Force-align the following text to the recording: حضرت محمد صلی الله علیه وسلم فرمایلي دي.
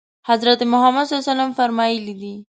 حضرت 0.29 0.59
محمد 0.71 1.05
صلی 1.07 1.15
الله 1.15 1.23
علیه 1.27 1.31
وسلم 1.33 1.53
فرمایلي 1.59 2.13
دي. 2.21 2.33